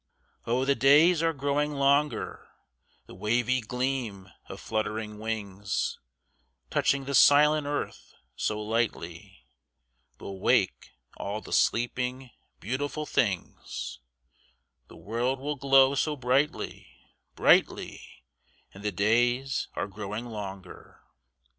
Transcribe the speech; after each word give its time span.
Oh, 0.47 0.65
the 0.65 0.73
days 0.73 1.21
are 1.21 1.31
growing 1.31 1.73
longer, 1.73 2.47
The 3.05 3.13
wavy 3.13 3.61
gleam 3.61 4.31
of 4.49 4.59
fluttering 4.59 5.19
wings, 5.19 5.99
Touching 6.71 7.05
the 7.05 7.13
silent 7.13 7.67
earth 7.67 8.11
so 8.35 8.59
lightly, 8.59 9.45
Will 10.19 10.39
wake 10.39 10.93
all 11.17 11.39
the 11.39 11.53
sleeping, 11.53 12.31
beautiful 12.59 13.05
things, 13.05 13.99
The 14.87 14.97
world 14.97 15.39
will 15.39 15.55
glow 15.55 15.93
so 15.93 16.15
brightly 16.15 16.87
brightly; 17.35 18.01
And 18.73 18.83
the 18.83 18.91
days 18.91 19.67
are 19.75 19.87
growing 19.87 20.25
longer. 20.25 20.99